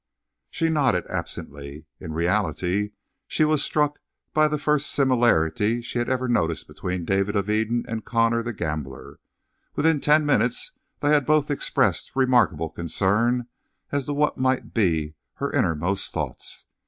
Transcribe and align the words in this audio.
She 0.49 0.69
nodded 0.69 1.05
absently. 1.11 1.85
In 1.99 2.13
reality 2.15 2.93
she 3.27 3.43
was 3.45 3.63
struck 3.63 3.99
by 4.33 4.47
the 4.47 4.57
first 4.57 4.89
similarity 4.89 5.83
she 5.83 5.99
had 5.99 6.09
ever 6.09 6.27
noticed 6.27 6.67
between 6.67 7.05
David 7.05 7.35
of 7.35 7.51
Eden 7.51 7.85
and 7.87 8.03
Connor 8.03 8.41
the 8.41 8.51
gambler: 8.51 9.19
within 9.75 10.01
ten 10.01 10.25
minutes 10.25 10.71
they 11.01 11.09
had 11.11 11.27
both 11.27 11.51
expressed 11.51 12.15
remarkable 12.15 12.71
concern 12.71 13.45
as 13.91 14.07
to 14.07 14.13
what 14.13 14.39
might 14.39 14.73
be 14.73 15.13
her 15.35 15.51
innermost 15.51 16.11
thoughts. 16.11 16.65